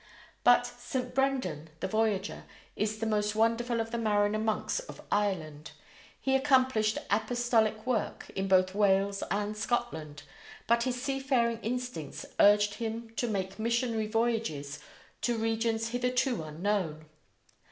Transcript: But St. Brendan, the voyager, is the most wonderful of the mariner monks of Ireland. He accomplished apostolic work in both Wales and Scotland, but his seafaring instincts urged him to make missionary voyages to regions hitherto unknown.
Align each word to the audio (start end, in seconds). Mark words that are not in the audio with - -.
But 0.43 0.65
St. 0.65 1.13
Brendan, 1.13 1.69
the 1.79 1.87
voyager, 1.87 2.45
is 2.75 2.97
the 2.97 3.05
most 3.05 3.35
wonderful 3.35 3.79
of 3.79 3.91
the 3.91 3.99
mariner 3.99 4.39
monks 4.39 4.79
of 4.79 4.99
Ireland. 5.11 5.73
He 6.19 6.35
accomplished 6.35 6.97
apostolic 7.11 7.85
work 7.85 8.25
in 8.35 8.47
both 8.47 8.73
Wales 8.73 9.21
and 9.29 9.55
Scotland, 9.55 10.23
but 10.65 10.85
his 10.85 10.99
seafaring 10.99 11.59
instincts 11.61 12.25
urged 12.39 12.73
him 12.73 13.11
to 13.17 13.27
make 13.27 13.59
missionary 13.59 14.07
voyages 14.07 14.79
to 15.21 15.37
regions 15.37 15.89
hitherto 15.89 16.41
unknown. 16.41 17.05